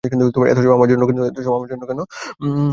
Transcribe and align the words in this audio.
কিন্তু, 0.03 0.23
এত 0.45 0.57
সেবা 0.57 0.75
আমার 0.75 0.89
জন্যে 0.89 1.05
কেন? 1.89 1.99